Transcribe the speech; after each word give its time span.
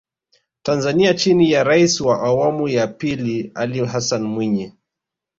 Tanzania 0.63 1.13
chini 1.13 1.51
ya 1.51 1.63
Rais 1.63 2.01
wa 2.01 2.21
awamu 2.21 2.67
ya 2.67 2.87
pili 2.87 3.51
Ali 3.55 3.85
Hassan 3.85 4.23
Mwinyi 4.23 4.73